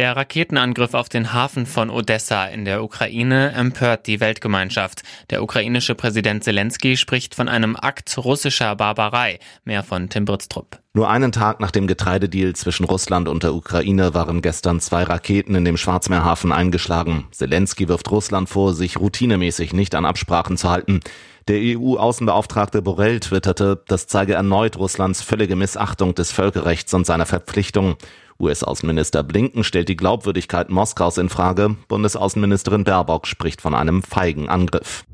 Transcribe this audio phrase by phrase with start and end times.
[0.00, 5.02] Der Raketenangriff auf den Hafen von Odessa in der Ukraine empört die Weltgemeinschaft.
[5.28, 9.40] Der ukrainische Präsident Zelensky spricht von einem Akt russischer Barbarei.
[9.64, 10.78] Mehr von Tim Britztrup.
[10.94, 15.54] Nur einen Tag nach dem Getreidedeal zwischen Russland und der Ukraine waren gestern zwei Raketen
[15.54, 17.26] in dem Schwarzmeerhafen eingeschlagen.
[17.32, 21.00] Zelensky wirft Russland vor, sich routinemäßig nicht an Absprachen zu halten.
[21.46, 27.96] Der EU-Außenbeauftragte Borrell twitterte, das zeige erneut Russlands völlige Missachtung des Völkerrechts und seiner Verpflichtungen.
[28.40, 31.76] US-Außenminister Blinken stellt die Glaubwürdigkeit Moskaus in Frage.
[31.88, 35.04] Bundesaußenministerin Baerbock spricht von einem feigen Angriff.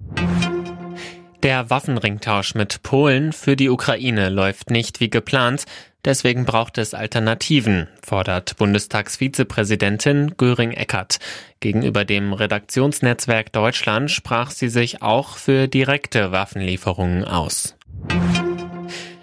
[1.43, 5.65] Der Waffenringtausch mit Polen für die Ukraine läuft nicht wie geplant.
[6.05, 11.19] Deswegen braucht es Alternativen, fordert Bundestagsvizepräsidentin Göring-Eckert.
[11.61, 17.76] Gegenüber dem Redaktionsnetzwerk Deutschland sprach sie sich auch für direkte Waffenlieferungen aus.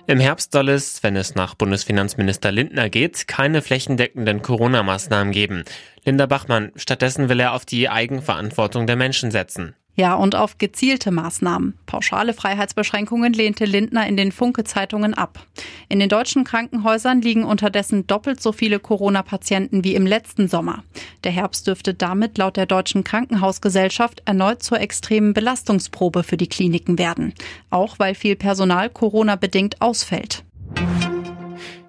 [0.05, 5.63] Im Herbst soll es, wenn es nach Bundesfinanzminister Lindner geht, keine flächendeckenden Corona-Maßnahmen geben.
[6.03, 9.75] Linda Bachmann, stattdessen will er auf die Eigenverantwortung der Menschen setzen.
[9.95, 11.77] Ja, und auf gezielte Maßnahmen.
[11.85, 15.45] Pauschale Freiheitsbeschränkungen lehnte Lindner in den Funke-Zeitungen ab.
[15.87, 20.83] In den deutschen Krankenhäusern liegen unterdessen doppelt so viele Corona-Patienten wie im letzten Sommer.
[21.23, 26.97] Der Herbst dürfte damit laut der Deutschen Krankenhausgesellschaft erneut zur extremen Belastungsprobe für die Kliniken
[26.97, 27.35] werden.
[27.69, 30.43] Auch weil viel Personal Corona-bedingt ausfällt.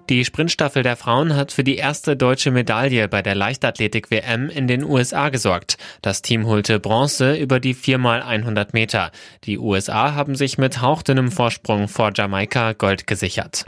[0.09, 4.83] Die Sprintstaffel der Frauen hat für die erste deutsche Medaille bei der Leichtathletik-WM in den
[4.83, 5.77] USA gesorgt.
[6.03, 9.11] Das Team holte Bronze über die 4x100 Meter.
[9.45, 13.65] Die USA haben sich mit hauchdünnem Vorsprung vor Jamaika Gold gesichert.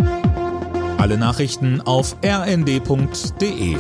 [0.99, 3.77] Alle Nachrichten auf rnd.de